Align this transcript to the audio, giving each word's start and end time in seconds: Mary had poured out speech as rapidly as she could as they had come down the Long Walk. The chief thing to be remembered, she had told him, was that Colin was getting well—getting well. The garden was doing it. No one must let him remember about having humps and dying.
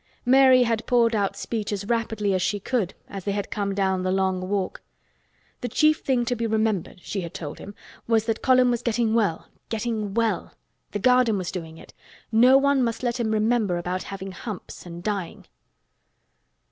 Mary 0.25 0.63
had 0.63 0.87
poured 0.87 1.15
out 1.15 1.35
speech 1.37 1.71
as 1.71 1.85
rapidly 1.85 2.33
as 2.33 2.41
she 2.41 2.59
could 2.59 2.95
as 3.07 3.23
they 3.23 3.33
had 3.33 3.51
come 3.51 3.75
down 3.75 4.01
the 4.01 4.09
Long 4.11 4.49
Walk. 4.49 4.81
The 5.59 5.69
chief 5.69 5.99
thing 5.99 6.25
to 6.25 6.35
be 6.35 6.47
remembered, 6.47 6.99
she 7.03 7.21
had 7.21 7.35
told 7.35 7.59
him, 7.59 7.75
was 8.07 8.25
that 8.25 8.41
Colin 8.41 8.71
was 8.71 8.81
getting 8.81 9.13
well—getting 9.13 10.15
well. 10.15 10.55
The 10.89 10.97
garden 10.97 11.37
was 11.37 11.51
doing 11.51 11.77
it. 11.77 11.93
No 12.31 12.57
one 12.57 12.83
must 12.83 13.03
let 13.03 13.19
him 13.19 13.29
remember 13.29 13.77
about 13.77 14.01
having 14.09 14.31
humps 14.31 14.87
and 14.87 15.03
dying. 15.03 15.45